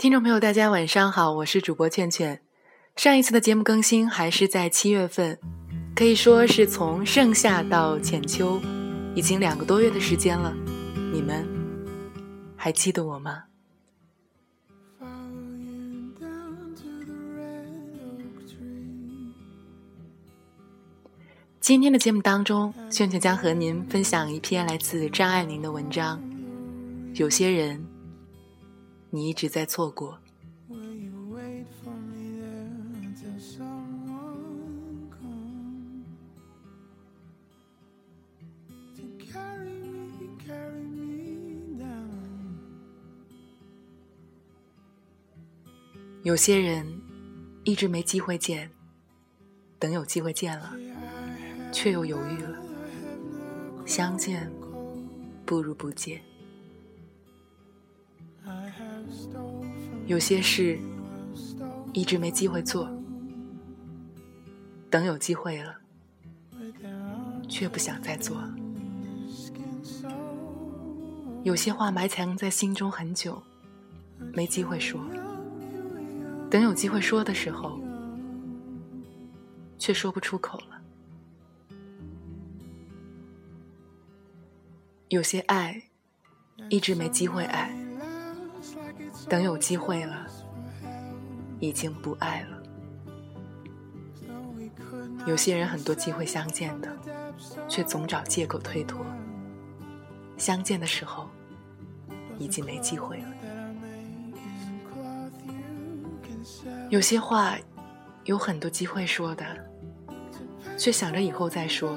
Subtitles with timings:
[0.00, 2.40] 听众朋友，大家晚上好，我是主播劝劝。
[2.96, 5.38] 上一次的节目更新还是在七月份，
[5.94, 8.58] 可以说是从盛夏到浅秋，
[9.14, 10.56] 已经两个多月的时间了。
[11.12, 11.46] 你们
[12.56, 13.42] 还记得我吗？
[21.60, 26.18] 今天的节目当中，炫炫将和您分享一篇来自张爱玲的文章。
[27.16, 27.84] 有些人，
[29.10, 30.18] 你一直在错过。
[46.22, 46.86] 有些人
[47.64, 48.70] 一直没机会见，
[49.78, 50.76] 等有机会见了，
[51.72, 52.58] 却又犹豫了。
[53.86, 54.52] 相见
[55.46, 56.29] 不如不见。
[60.06, 60.78] 有些事
[61.92, 62.90] 一直没机会做，
[64.90, 65.76] 等有机会了，
[67.48, 68.36] 却不想再做。
[71.42, 73.42] 有些话埋藏在心中很久，
[74.34, 75.00] 没机会说。
[76.50, 77.80] 等有机会说的时候，
[79.78, 80.82] 却说不出口了。
[85.08, 85.82] 有些爱
[86.68, 87.74] 一直没机会爱，
[89.30, 90.26] 等有机会了，
[91.60, 92.60] 已经不爱了。
[95.24, 96.92] 有些人很多机会相见的，
[97.68, 99.06] 却总找借口推脱。
[100.36, 101.30] 相见的时候，
[102.38, 103.28] 已经没机会了。
[106.88, 107.56] 有些话
[108.24, 109.46] 有很多机会说的，
[110.76, 111.96] 却想着以后再说。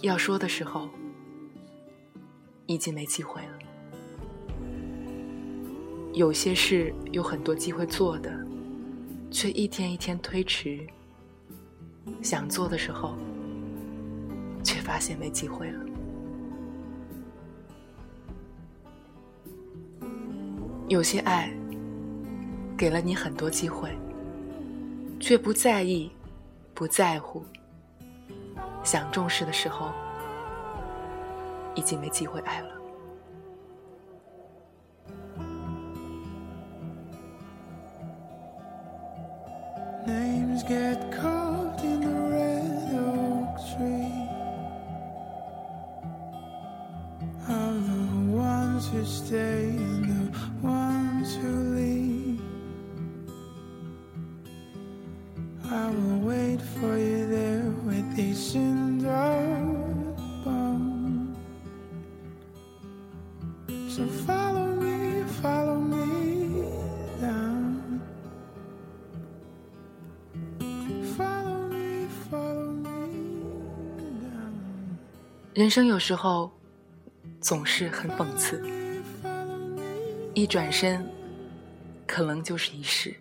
[0.00, 0.88] 要说的时候，
[2.64, 3.55] 已经没机会了。
[6.16, 8.34] 有些事有很多机会做的，
[9.30, 10.80] 却一天一天推迟。
[12.22, 13.14] 想做的时候，
[14.64, 15.84] 却发现没机会了。
[20.88, 21.52] 有些爱。
[22.78, 23.90] 给了你很多机会，
[25.18, 26.10] 却不在意、
[26.74, 27.42] 不在乎。
[28.84, 29.90] 想重视的时候，
[31.74, 32.85] 已经没机会爱了。
[40.68, 44.12] get caught in the red oak tree.
[47.48, 52.40] Of the ones who stay and the ones who leave.
[55.70, 59.75] I will wait for you there with these syndrome
[75.56, 76.52] 人生有时候
[77.40, 78.62] 总是很讽刺，
[80.34, 81.02] 一转身，
[82.06, 83.16] 可能就是一世。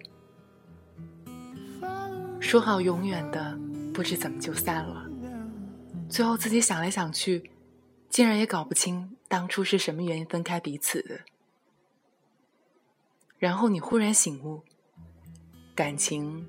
[2.42, 3.58] 说好永远的，
[3.94, 5.10] 不知怎么就散了。
[6.10, 7.52] 最后自己想来想去，
[8.10, 11.22] 竟然也搞不清当初是什么原因分开彼此的。
[13.38, 14.62] 然后你忽然醒悟，
[15.74, 16.46] 感情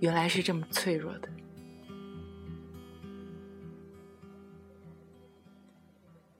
[0.00, 1.28] 原来是这么脆弱的。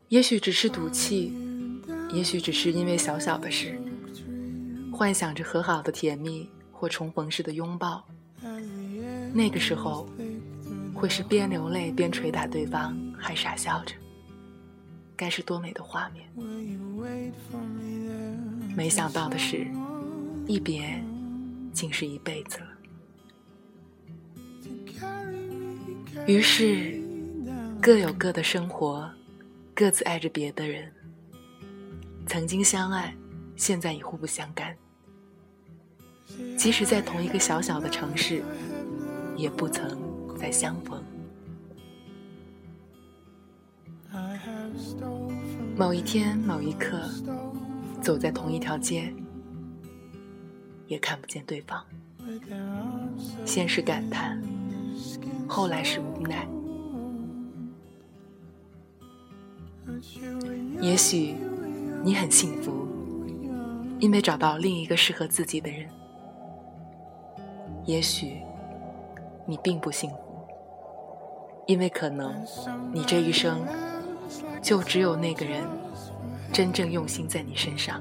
[0.08, 1.34] 也许只是赌气，
[2.12, 3.78] 也许只是因为小小的事，
[4.90, 8.02] 幻想着和好的甜蜜或重逢时的拥抱。
[9.34, 10.08] 那个时候，
[10.94, 13.94] 会是边流泪边捶打对方，还傻笑着，
[15.14, 16.26] 该是多美的画面。
[18.74, 19.66] 没想到的是，
[20.46, 21.04] 一别，
[21.74, 22.68] 竟是一辈子了。
[26.26, 26.98] 于是，
[27.82, 29.12] 各有各的生活。
[29.78, 30.92] 各自爱着别的人，
[32.26, 33.14] 曾经相爱，
[33.54, 34.76] 现在已互不相干。
[36.56, 38.42] 即使在同一个小小的城市，
[39.36, 39.96] 也不曾
[40.36, 41.00] 再相逢。
[45.76, 47.08] 某一天，某一刻，
[48.02, 49.14] 走在同一条街，
[50.88, 51.86] 也看不见对方。
[53.46, 54.42] 先是感叹，
[55.46, 56.48] 后来是无奈。
[60.80, 61.34] 也许
[62.02, 62.86] 你很幸福，
[63.98, 65.88] 因为找到另一个适合自己的人；
[67.84, 68.40] 也许
[69.44, 70.16] 你并不幸福，
[71.66, 72.44] 因为可能
[72.92, 73.66] 你这一生
[74.62, 75.64] 就只有那个人
[76.52, 78.00] 真正用心在你身上。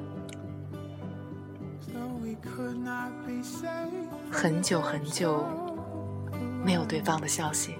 [4.31, 5.43] 很久很久
[6.63, 7.73] 没有对方的消息，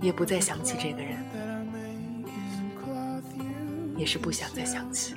[0.00, 1.18] 也不再想起这个人，
[4.02, 5.14] 也是不想再想起。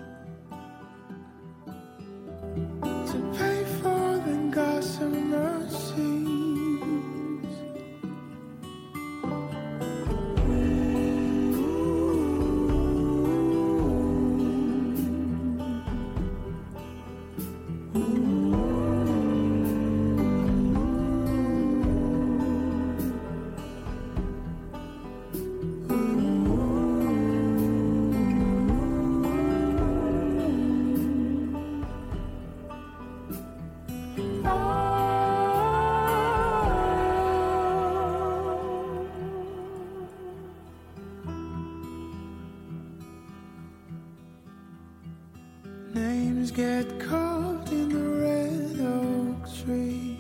[46.51, 50.18] Get caught in the red oak tree.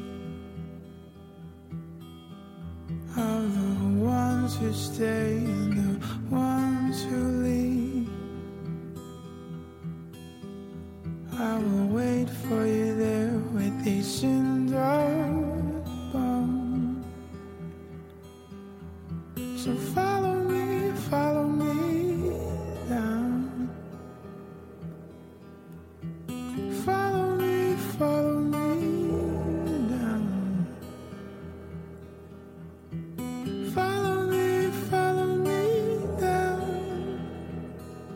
[3.17, 7.54] Are the ones who stay and the ones who leave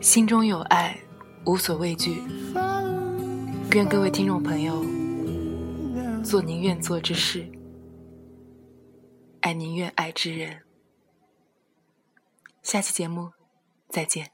[0.10, 1.00] 心中有爱，
[1.46, 2.24] 无所畏惧。
[3.74, 4.84] 愿各位听众朋友
[6.24, 7.48] 做您愿做之事，
[9.42, 10.64] 爱您愿爱之人。
[12.64, 13.34] 下期节目
[13.88, 14.32] 再见。